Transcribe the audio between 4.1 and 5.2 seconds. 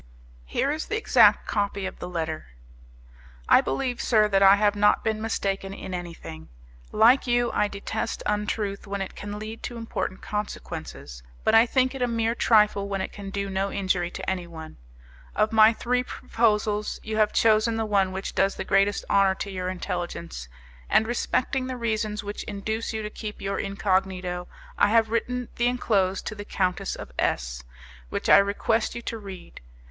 that I have not